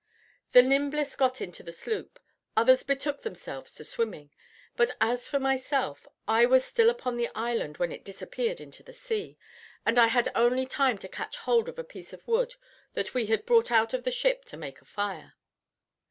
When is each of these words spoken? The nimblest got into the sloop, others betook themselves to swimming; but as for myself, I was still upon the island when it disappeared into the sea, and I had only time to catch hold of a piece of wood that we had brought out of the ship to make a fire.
The 0.53 0.63
nimblest 0.63 1.15
got 1.19 1.41
into 1.41 1.61
the 1.61 1.71
sloop, 1.71 2.19
others 2.57 2.81
betook 2.81 3.21
themselves 3.21 3.75
to 3.75 3.83
swimming; 3.83 4.31
but 4.75 4.97
as 4.99 5.27
for 5.27 5.39
myself, 5.39 6.07
I 6.27 6.47
was 6.47 6.65
still 6.65 6.89
upon 6.89 7.17
the 7.17 7.29
island 7.35 7.77
when 7.77 7.91
it 7.91 8.03
disappeared 8.03 8.59
into 8.59 8.81
the 8.81 8.93
sea, 8.93 9.37
and 9.85 9.99
I 9.99 10.07
had 10.07 10.31
only 10.33 10.65
time 10.65 10.97
to 10.97 11.07
catch 11.07 11.37
hold 11.37 11.69
of 11.69 11.77
a 11.77 11.83
piece 11.83 12.13
of 12.13 12.27
wood 12.27 12.55
that 12.95 13.13
we 13.13 13.27
had 13.27 13.45
brought 13.45 13.69
out 13.71 13.93
of 13.93 14.03
the 14.03 14.09
ship 14.09 14.43
to 14.45 14.57
make 14.57 14.81
a 14.81 14.85
fire. 14.85 15.35